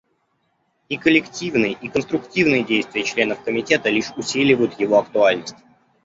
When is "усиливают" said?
4.17-4.79